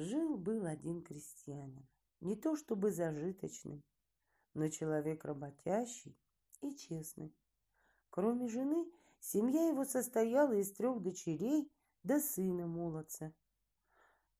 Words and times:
Жил-был 0.00 0.64
один 0.64 1.02
крестьянин, 1.02 1.84
не 2.20 2.36
то 2.36 2.54
чтобы 2.54 2.92
зажиточный, 2.92 3.82
но 4.54 4.68
человек 4.68 5.24
работящий 5.24 6.16
и 6.60 6.76
честный. 6.76 7.34
Кроме 8.08 8.46
жены, 8.46 8.88
семья 9.18 9.66
его 9.66 9.84
состояла 9.84 10.52
из 10.52 10.70
трех 10.70 11.02
дочерей 11.02 11.68
да 12.04 12.20
сына 12.20 12.68
молодца. 12.68 13.32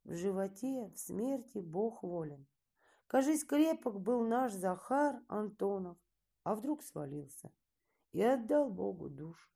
В 0.05 0.15
животе, 0.15 0.93
в 0.95 0.97
смерти 0.97 1.59
Бог 1.59 2.05
волен. 2.05 2.47
Кажись, 3.09 3.45
крепок 3.45 4.01
был 4.01 4.25
наш 4.25 4.53
Захар 4.53 5.21
Антонов, 5.27 5.99
а 6.45 6.55
вдруг 6.55 6.85
свалился 6.85 7.51
и 8.13 8.23
отдал 8.23 8.71
Богу 8.71 9.11
душу. 9.11 9.51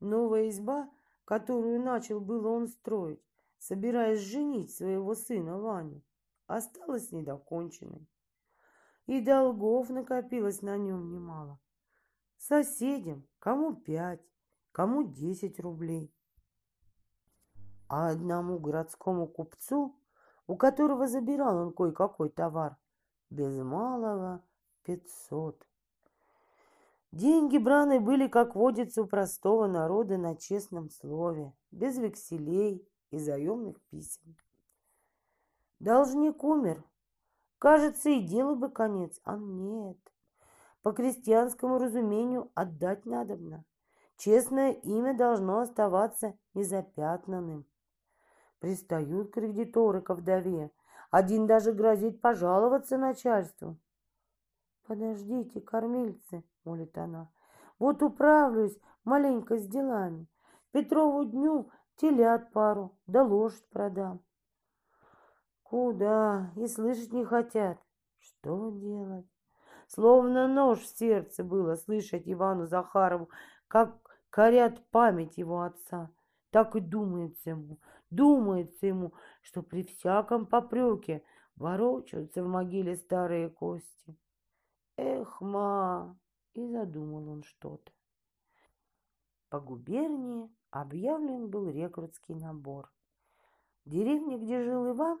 Новая 0.00 0.48
изба, 0.48 0.90
которую 1.26 1.82
начал 1.82 2.18
было 2.18 2.48
он 2.48 2.66
строить, 2.66 3.20
собираясь 3.58 4.20
женить 4.20 4.74
своего 4.74 5.14
сына 5.14 5.58
Ваню, 5.58 6.02
осталась 6.46 7.12
недоконченной. 7.12 8.08
И 9.06 9.20
долгов 9.20 9.88
накопилось 9.90 10.62
на 10.62 10.76
нем 10.76 11.10
немало. 11.10 11.60
Соседям, 12.36 13.26
кому 13.38 13.74
пять, 13.74 14.22
кому 14.72 15.04
десять 15.04 15.60
рублей. 15.60 16.12
А 17.88 18.10
одному 18.10 18.58
городскому 18.58 19.28
купцу, 19.28 19.96
у 20.46 20.56
которого 20.56 21.06
забирал 21.06 21.56
он 21.56 21.72
кое-какой 21.72 22.30
товар, 22.30 22.76
без 23.30 23.56
малого 23.62 24.44
пятьсот. 24.82 25.66
Деньги 27.12 27.58
браны 27.58 28.00
были, 28.00 28.26
как 28.26 28.54
водится, 28.56 29.02
у 29.02 29.06
простого 29.06 29.66
народа 29.66 30.18
на 30.18 30.36
честном 30.36 30.90
слове, 30.90 31.54
без 31.70 31.96
векселей 31.96 32.86
и 33.10 33.18
заемных 33.18 33.80
писем. 33.90 34.36
Должник 35.78 36.42
умер. 36.42 36.82
Кажется, 37.58 38.10
и 38.10 38.20
дело 38.20 38.54
бы 38.54 38.70
конец, 38.70 39.20
а 39.24 39.36
нет. 39.36 39.98
По 40.82 40.92
крестьянскому 40.92 41.78
разумению 41.78 42.50
отдать 42.54 43.06
надобно. 43.06 43.64
Честное 44.16 44.72
имя 44.72 45.16
должно 45.16 45.60
оставаться 45.60 46.38
незапятнанным. 46.54 47.66
Пристают 48.60 49.32
кредиторы 49.32 50.00
ко 50.00 50.14
вдове. 50.14 50.70
Один 51.10 51.46
даже 51.46 51.72
грозит 51.72 52.20
пожаловаться 52.20 52.96
начальству. 52.96 53.76
«Подождите, 54.86 55.60
кормильцы!»— 55.60 56.44
молит 56.64 56.96
она. 56.96 57.28
«Вот 57.78 58.02
управлюсь 58.02 58.78
маленько 59.04 59.58
с 59.58 59.66
делами. 59.66 60.26
Петрову 60.70 61.24
дню 61.24 61.70
телят 61.96 62.52
пару, 62.52 62.96
да 63.06 63.24
лошадь 63.24 63.68
продам». 63.70 64.20
«Куда? 65.62 66.52
И 66.56 66.66
слышать 66.66 67.12
не 67.12 67.24
хотят. 67.24 67.78
Что 68.18 68.70
делать?» 68.70 69.26
Словно 69.88 70.48
нож 70.48 70.80
в 70.80 70.98
сердце 70.98 71.44
было 71.44 71.76
слышать 71.76 72.22
Ивану 72.26 72.66
Захарову, 72.66 73.30
как 73.68 73.96
корят 74.30 74.84
память 74.90 75.38
его 75.38 75.62
отца. 75.62 76.10
Так 76.50 76.74
и 76.74 76.80
думается 76.80 77.50
ему, 77.50 77.78
думается 78.10 78.86
ему, 78.86 79.12
что 79.42 79.62
при 79.62 79.84
всяком 79.84 80.46
попреке 80.46 81.22
ворочаются 81.56 82.42
в 82.42 82.48
могиле 82.48 82.96
старые 82.96 83.48
кости. 83.50 84.16
Эх, 84.96 85.40
ма! 85.40 86.18
И 86.54 86.66
задумал 86.66 87.28
он 87.28 87.42
что-то. 87.42 87.92
По 89.56 89.60
губернии 89.60 90.54
объявлен 90.70 91.48
был 91.48 91.70
рекрутский 91.70 92.34
набор. 92.34 92.92
В 93.86 93.88
деревне, 93.88 94.36
где 94.36 94.62
жил 94.62 94.90
Иван, 94.90 95.18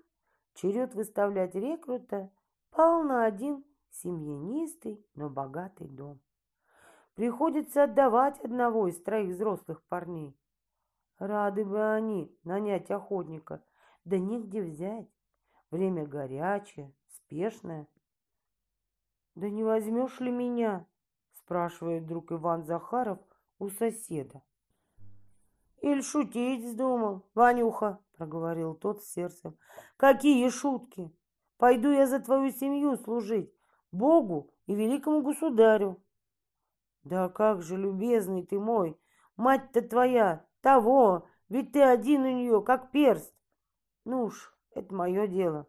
черед 0.52 0.94
выставлять 0.94 1.54
рекрута 1.54 2.30
пал 2.68 3.02
на 3.02 3.24
один 3.24 3.64
семьянистый, 3.88 5.02
но 5.14 5.30
богатый 5.30 5.88
дом. 5.88 6.20
Приходится 7.14 7.84
отдавать 7.84 8.38
одного 8.40 8.88
из 8.88 9.02
троих 9.02 9.30
взрослых 9.30 9.82
парней. 9.84 10.38
Рады 11.16 11.64
бы 11.64 11.82
они 11.94 12.30
нанять 12.44 12.90
охотника, 12.90 13.64
да 14.04 14.18
негде 14.18 14.60
взять. 14.60 15.08
Время 15.70 16.06
горячее, 16.06 16.92
спешное. 17.08 17.88
«Да 19.34 19.48
не 19.48 19.64
возьмешь 19.64 20.20
ли 20.20 20.30
меня?» 20.30 20.86
спрашивает 21.32 22.02
вдруг 22.02 22.32
Иван 22.32 22.66
Захаров 22.66 23.18
у 23.58 23.68
соседа. 23.68 24.42
«Иль 25.80 26.02
шутить 26.02 26.64
вздумал, 26.64 27.26
Ванюха?» 27.34 28.00
проговорил 28.16 28.74
тот 28.74 29.02
с 29.02 29.12
сердцем. 29.12 29.56
«Какие 29.96 30.48
шутки! 30.48 31.14
Пойду 31.58 31.90
я 31.90 32.06
за 32.06 32.20
твою 32.20 32.50
семью 32.50 32.96
служить, 32.96 33.52
Богу 33.92 34.52
и 34.66 34.74
великому 34.74 35.22
государю!» 35.22 36.02
«Да 37.04 37.28
как 37.28 37.62
же, 37.62 37.76
любезный 37.76 38.44
ты 38.44 38.58
мой, 38.58 38.98
мать-то 39.36 39.82
твоя, 39.82 40.44
того, 40.60 41.28
ведь 41.48 41.72
ты 41.72 41.82
один 41.82 42.22
у 42.22 42.30
нее, 42.30 42.62
как 42.62 42.90
перст!» 42.90 43.34
«Ну 44.04 44.24
уж, 44.24 44.54
это 44.70 44.94
мое 44.94 45.26
дело. 45.26 45.66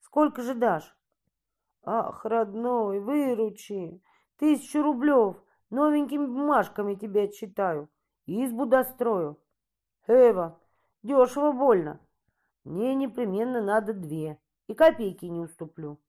Сколько 0.00 0.42
же 0.42 0.54
дашь?» 0.54 0.96
Ах, 1.88 2.24
родной, 2.24 2.98
выручи. 2.98 4.02
Тысячу 4.38 4.82
рублев. 4.82 5.36
Новенькими 5.70 6.26
бумажками 6.26 6.94
тебе 6.94 7.24
отчитаю. 7.24 7.88
Избу 8.26 8.66
дострою. 8.66 9.38
Эва, 10.06 10.60
дешево 11.02 11.52
больно. 11.52 12.00
Мне 12.64 12.94
непременно 12.94 13.62
надо 13.62 13.92
две. 13.94 14.38
И 14.66 14.74
копейки 14.74 15.26
не 15.26 15.40
уступлю. 15.40 16.00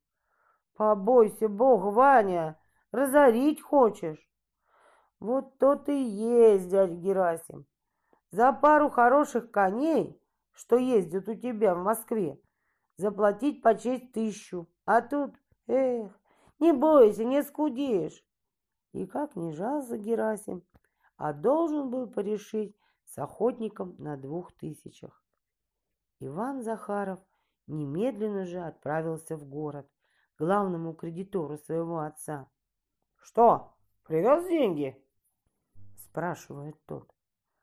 Побойся 0.74 1.48
Бог, 1.48 1.92
Ваня. 1.94 2.58
Разорить 2.90 3.60
хочешь? 3.60 4.28
Вот 5.20 5.58
то 5.58 5.76
ты 5.76 6.00
и 6.00 6.04
есть, 6.04 6.68
дядя 6.68 6.94
Герасим. 6.94 7.66
За 8.30 8.52
пару 8.52 8.90
хороших 8.90 9.50
коней, 9.50 10.20
что 10.52 10.76
ездят 10.76 11.28
у 11.28 11.34
тебя 11.34 11.74
в 11.74 11.78
Москве, 11.78 12.40
заплатить 12.96 13.62
по 13.62 13.74
честь 13.74 14.12
тысячу. 14.12 14.68
А 14.84 15.00
тут 15.00 15.34
Эх, 15.68 16.18
не 16.60 16.72
бойся, 16.72 17.24
не 17.24 17.42
скудеешь. 17.42 18.24
И 18.92 19.06
как 19.06 19.36
не 19.36 19.52
жался 19.52 19.98
Герасим, 19.98 20.64
а 21.16 21.32
должен 21.32 21.90
был 21.90 22.08
порешить 22.08 22.76
с 23.04 23.18
охотником 23.18 23.94
на 23.98 24.16
двух 24.16 24.52
тысячах. 24.52 25.22
Иван 26.20 26.62
Захаров 26.62 27.20
немедленно 27.66 28.44
же 28.44 28.60
отправился 28.60 29.36
в 29.36 29.44
город, 29.44 29.88
главному 30.38 30.94
кредитору 30.94 31.58
своего 31.58 32.00
отца.— 32.00 32.48
Что, 33.16 33.74
привез 34.04 34.46
деньги?— 34.48 34.96
спрашивает 35.96 36.76
тот. 36.86 37.12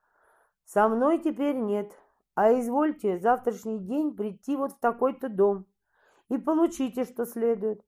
—Со 0.66 0.88
мной 0.88 1.20
теперь 1.20 1.56
нет, 1.56 1.92
а 2.34 2.52
извольте 2.60 3.18
завтрашний 3.18 3.80
день 3.80 4.16
прийти 4.16 4.56
вот 4.56 4.74
в 4.74 4.80
такой-то 4.80 5.30
дом 5.30 5.66
и 6.30 6.38
получите, 6.38 7.06
что 7.06 7.26
следует. 7.26 7.84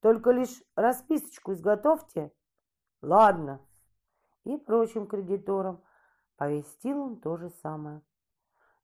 Только 0.00 0.30
лишь 0.30 0.62
расписочку 0.76 1.52
изготовьте. 1.52 2.32
Ладно. 3.02 3.60
И 4.44 4.56
прочим 4.56 5.06
кредиторам 5.06 5.82
повестил 6.36 7.00
он 7.00 7.20
то 7.20 7.36
же 7.36 7.50
самое. 7.62 8.02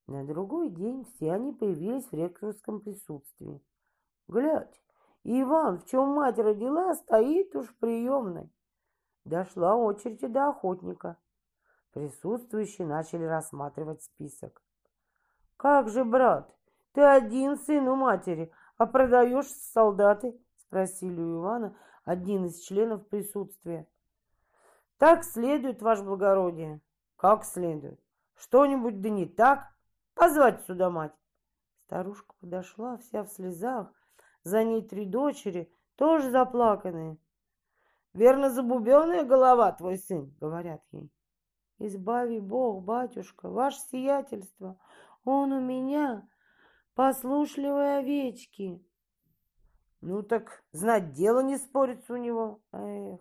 На 0.07 0.25
другой 0.25 0.69
день 0.69 1.05
все 1.05 1.33
они 1.33 1.53
появились 1.53 2.07
в 2.07 2.13
ректорском 2.13 2.81
присутствии. 2.81 3.63
Глядь, 4.29 4.81
Иван, 5.25 5.79
в 5.79 5.87
чем 5.87 6.11
мать 6.11 6.39
родила, 6.39 6.95
стоит 6.95 7.57
уж 7.57 7.69
в 7.69 7.77
приемной. 7.79 8.53
Дошла 9.25 9.75
очередь 9.75 10.31
до 10.31 10.49
охотника. 10.51 11.17
Присутствующие 11.93 12.87
начали 12.87 13.25
рассматривать 13.25 14.03
список. 14.03 14.63
«Как 15.57 15.89
же, 15.89 16.05
брат, 16.05 16.55
ты 16.93 17.01
один 17.01 17.57
сын 17.57 17.89
у 17.89 17.97
матери, 17.97 18.53
а 18.77 18.87
продаешь 18.87 19.47
солдаты 19.47 20.39
спросили 20.57 21.21
у 21.21 21.41
Ивана 21.41 21.77
один 22.05 22.47
из 22.47 22.61
членов 22.61 23.07
присутствия. 23.09 23.89
Так 25.05 25.23
следует, 25.23 25.83
ваше 25.83 26.03
благородие. 26.03 26.81
Как 27.17 27.45
следует? 27.45 28.01
Что-нибудь 28.37 29.03
да 29.03 29.11
не 29.11 29.27
так? 29.27 29.69
Позвать 30.15 30.65
сюда 30.65 30.89
мать. 30.89 31.13
Старушка 31.85 32.35
подошла, 32.41 32.97
вся 32.97 33.23
в 33.23 33.29
слезах. 33.29 33.93
За 34.45 34.65
ней 34.65 34.81
три 34.81 35.05
дочери, 35.05 35.71
тоже 35.97 36.31
заплаканные. 36.31 37.19
Верно, 38.15 38.49
забубенная 38.49 39.25
голова 39.25 39.73
твой 39.73 39.99
сын, 39.99 40.35
говорят 40.41 40.81
ей. 40.91 41.13
Избави 41.81 42.41
Бог, 42.41 42.83
батюшка, 42.83 43.51
ваше 43.51 43.81
сиятельство, 43.91 44.79
он 45.27 45.53
у 45.53 45.61
меня, 45.61 46.27
послушливые 46.95 47.99
овечки. 47.99 48.83
Ну 50.01 50.23
так 50.23 50.65
знать 50.73 51.13
дело 51.13 51.41
не 51.41 51.59
спорится 51.59 52.15
у 52.15 52.17
него. 52.17 52.63
Эх, 52.73 53.21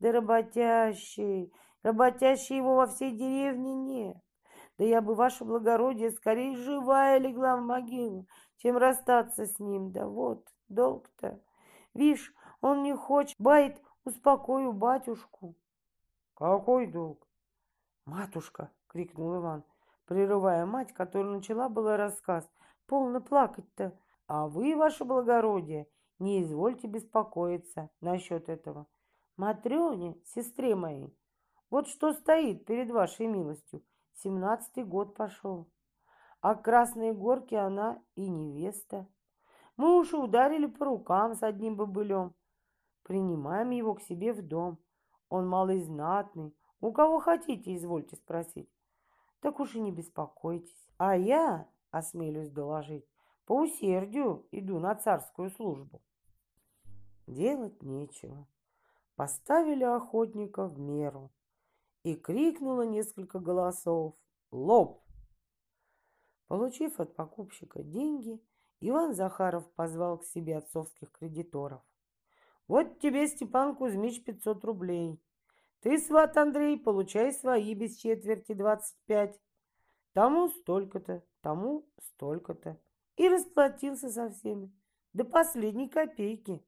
да 0.00 0.12
работящий, 0.12 1.52
работящий 1.82 2.56
его 2.56 2.76
во 2.76 2.86
всей 2.86 3.12
деревне 3.12 3.74
нет. 3.74 4.16
Да 4.78 4.84
я 4.84 5.02
бы, 5.02 5.14
ваше 5.14 5.44
благородие, 5.44 6.10
скорее 6.10 6.56
живая 6.56 7.18
легла 7.18 7.56
в 7.56 7.60
могилу, 7.60 8.26
чем 8.56 8.78
расстаться 8.78 9.46
с 9.46 9.58
ним. 9.58 9.92
Да 9.92 10.06
вот, 10.06 10.48
долг-то. 10.68 11.38
Вишь, 11.92 12.34
он 12.62 12.82
не 12.82 12.94
хочет, 12.94 13.36
бает, 13.38 13.80
успокою 14.04 14.72
батюшку. 14.72 15.54
Какой 16.34 16.86
долг? 16.86 17.26
Матушка, 18.06 18.70
крикнул 18.86 19.36
Иван, 19.36 19.64
прерывая 20.06 20.64
мать, 20.64 20.94
которая 20.94 21.34
начала 21.34 21.68
было 21.68 21.98
рассказ. 21.98 22.50
Полно 22.86 23.20
плакать-то. 23.20 23.98
А 24.26 24.48
вы, 24.48 24.74
ваше 24.76 25.04
благородие, 25.04 25.86
не 26.18 26.42
извольте 26.42 26.86
беспокоиться 26.86 27.90
насчет 28.00 28.48
этого. 28.48 28.86
Матрёне, 29.40 30.20
сестре 30.26 30.74
моей, 30.74 31.16
вот 31.70 31.88
что 31.88 32.12
стоит 32.12 32.66
перед 32.66 32.90
вашей 32.90 33.26
милостью. 33.26 33.82
Семнадцатый 34.12 34.84
год 34.84 35.14
пошел. 35.14 35.66
А 36.42 36.54
к 36.54 36.62
Красной 36.62 37.14
Горке 37.14 37.56
она 37.56 38.02
и 38.16 38.28
невеста. 38.28 39.08
Мы 39.78 39.98
уж 39.98 40.12
ударили 40.12 40.66
по 40.66 40.84
рукам 40.84 41.34
с 41.34 41.42
одним 41.42 41.76
бобылем. 41.76 42.34
Принимаем 43.02 43.70
его 43.70 43.94
к 43.94 44.02
себе 44.02 44.34
в 44.34 44.46
дом. 44.46 44.78
Он 45.30 45.48
малый 45.48 45.80
знатный. 45.80 46.54
У 46.82 46.92
кого 46.92 47.18
хотите, 47.18 47.74
извольте 47.74 48.16
спросить. 48.16 48.68
Так 49.40 49.58
уж 49.58 49.74
и 49.74 49.80
не 49.80 49.90
беспокойтесь. 49.90 50.90
А 50.98 51.16
я, 51.16 51.66
осмелюсь 51.90 52.50
доложить, 52.50 53.08
по 53.46 53.58
усердию 53.58 54.46
иду 54.50 54.78
на 54.80 54.94
царскую 54.96 55.48
службу. 55.48 56.02
Делать 57.26 57.82
нечего. 57.82 58.46
Поставили 59.20 59.84
охотника 59.84 60.66
в 60.66 60.78
меру. 60.78 61.30
И 62.04 62.14
крикнуло 62.14 62.86
несколько 62.86 63.38
голосов 63.38 64.14
«Лоб!». 64.50 65.02
Получив 66.46 66.98
от 67.00 67.14
покупщика 67.14 67.82
деньги, 67.82 68.42
Иван 68.80 69.14
Захаров 69.14 69.70
позвал 69.74 70.16
к 70.16 70.24
себе 70.24 70.56
отцовских 70.56 71.12
кредиторов. 71.12 71.82
«Вот 72.66 72.98
тебе, 72.98 73.26
Степан 73.26 73.76
Кузьмич, 73.76 74.24
пятьсот 74.24 74.64
рублей. 74.64 75.22
Ты, 75.80 75.98
сват 75.98 76.38
Андрей, 76.38 76.78
получай 76.78 77.34
свои 77.34 77.74
без 77.74 77.96
четверти 77.96 78.54
двадцать 78.54 78.96
пять. 79.04 79.38
Тому 80.14 80.48
столько-то, 80.48 81.22
тому 81.42 81.86
столько-то 82.00 82.80
и 83.16 83.28
расплатился 83.28 84.08
со 84.08 84.30
всеми 84.30 84.74
до 85.12 85.26
последней 85.26 85.90
копейки. 85.90 86.64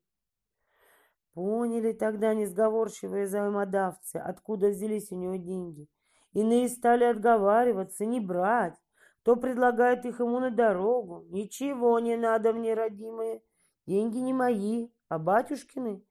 Поняли 1.35 1.93
тогда 1.93 2.35
несговорчивые 2.35 3.27
взаимодавцы, 3.27 4.17
откуда 4.17 4.69
взялись 4.69 5.11
у 5.11 5.17
него 5.17 5.37
деньги. 5.37 5.89
Иные 6.33 6.69
стали 6.69 7.05
отговариваться, 7.05 8.05
не 8.05 8.21
брать. 8.21 8.75
Кто 9.23 9.37
предлагает 9.37 10.05
их 10.05 10.21
ему 10.21 10.41
на 10.41 10.51
дорогу. 10.51 11.25
Ничего 11.31 11.99
не 12.01 12.17
надо 12.17 12.53
мне, 12.53 12.75
родимые. 12.75 13.43
Деньги 13.87 14.19
не 14.19 14.33
мои, 14.33 14.89
а 15.09 15.19
батюшкины. 15.19 16.05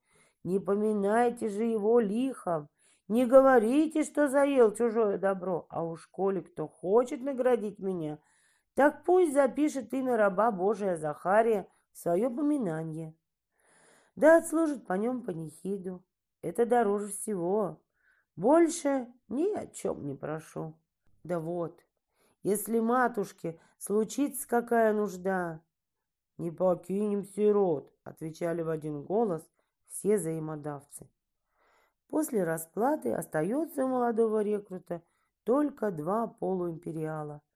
Не 0.43 0.59
поминайте 0.59 1.49
же 1.49 1.63
его 1.63 1.99
лихом. 1.99 2.69
Не 3.07 3.25
говорите, 3.25 4.03
что 4.03 4.27
заел 4.27 4.73
чужое 4.73 5.17
добро. 5.17 5.65
А 5.69 5.83
уж 5.83 6.07
коли 6.07 6.39
кто 6.41 6.67
хочет 6.67 7.21
наградить 7.21 7.79
меня— 7.79 8.19
так 8.73 9.03
пусть 9.03 9.33
запишет 9.33 9.93
имя 9.93 10.17
раба 10.17 10.51
Божия 10.51 10.95
Захария 10.95 11.67
в 11.91 11.97
свое 11.97 12.29
поминание. 12.29 13.13
Да 14.21 14.37
отслужит 14.37 14.85
по 14.85 14.93
нем 14.93 15.23
панихиду. 15.23 16.03
Это 16.43 16.67
дороже 16.67 17.07
всего. 17.07 17.81
Больше 18.35 19.11
ни 19.29 19.51
о 19.55 19.65
чем 19.65 20.05
не 20.05 20.13
прошу. 20.13 20.79
Да 21.23 21.39
вот, 21.39 21.83
если 22.43 22.79
матушке 22.79 23.59
случится 23.79 24.47
какая 24.47 24.93
нужда, 24.93 25.59
не 26.37 26.51
покинем 26.51 27.23
сирот, 27.23 27.91
отвечали 28.03 28.61
в 28.61 28.69
один 28.69 29.01
голос 29.01 29.41
все 29.87 30.17
взаимодавцы. 30.17 31.09
После 32.07 32.43
расплаты 32.43 33.13
остается 33.13 33.85
у 33.85 33.87
молодого 33.87 34.43
рекрута 34.43 35.01
только 35.45 35.89
два 35.89 36.27
полуимпериала– 36.27 37.41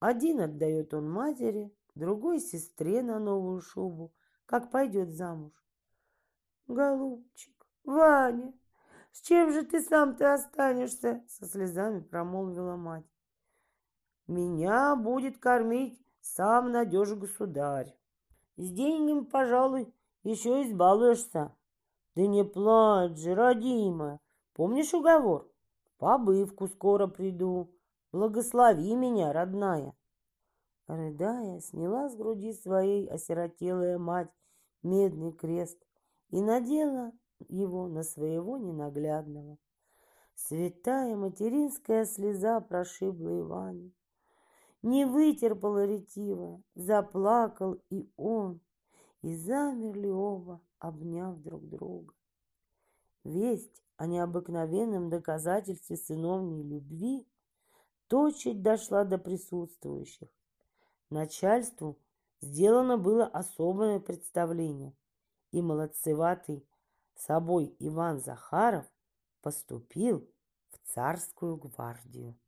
один 0.00 0.40
отдает 0.40 0.94
он 0.94 1.10
матери, 1.10 1.74
другой 1.96 2.38
сестре 2.38 3.02
на 3.02 3.18
новую 3.18 3.60
шубу, 3.60 4.14
как 4.46 4.70
пойдет 4.70 5.10
замуж. 5.10 5.52
Голубчик, 6.68 7.66
Ваня, 7.84 8.52
с 9.12 9.22
чем 9.22 9.52
же 9.52 9.62
ты 9.62 9.80
сам-то 9.80 10.34
останешься? 10.34 11.24
Со 11.26 11.46
слезами 11.46 12.00
промолвила 12.00 12.76
мать. 12.76 13.06
Меня 14.26 14.94
будет 14.94 15.38
кормить 15.38 15.98
сам 16.20 16.70
надежный 16.70 17.20
государь. 17.20 17.96
С 18.58 18.70
деньгами, 18.70 19.24
пожалуй, 19.24 19.94
еще 20.24 20.62
избалуешься. 20.62 21.56
Да 22.14 22.26
не 22.26 22.44
плачь 22.44 23.16
же, 23.16 23.34
родимая. 23.34 24.20
Помнишь 24.52 24.92
уговор? 24.92 25.50
Побывку 25.96 26.68
скоро 26.68 27.06
приду. 27.06 27.72
Благослови 28.12 28.94
меня, 28.94 29.32
родная. 29.32 29.94
Рыдая, 30.86 31.60
сняла 31.60 32.10
с 32.10 32.14
груди 32.14 32.52
своей 32.52 33.08
осиротелая 33.08 33.98
мать 33.98 34.30
медный 34.82 35.32
крест 35.32 35.87
и 36.30 36.40
надела 36.40 37.12
его 37.48 37.88
на 37.88 38.02
своего 38.02 38.58
ненаглядного. 38.58 39.58
Святая 40.34 41.16
материнская 41.16 42.04
слеза 42.04 42.60
прошибла 42.60 43.40
Ивана. 43.40 43.90
Не 44.82 45.04
вытерпала 45.04 45.84
ретива, 45.84 46.62
заплакал 46.74 47.80
и 47.90 48.08
он, 48.16 48.60
и 49.22 49.34
замерли 49.34 50.08
оба, 50.08 50.62
обняв 50.78 51.36
друг 51.40 51.68
друга. 51.68 52.14
Весть 53.24 53.82
о 53.96 54.06
необыкновенном 54.06 55.10
доказательстве 55.10 55.96
сыновней 55.96 56.62
любви 56.62 57.26
тотчас 58.06 58.54
дошла 58.54 59.04
до 59.04 59.18
присутствующих. 59.18 60.28
Начальству 61.10 61.98
сделано 62.40 62.96
было 62.96 63.26
особое 63.26 63.98
представление, 63.98 64.94
и 65.50 65.62
молодцеватый 65.62 66.66
собой 67.14 67.74
Иван 67.78 68.20
Захаров 68.20 68.86
поступил 69.40 70.28
в 70.70 70.78
царскую 70.88 71.56
гвардию. 71.56 72.38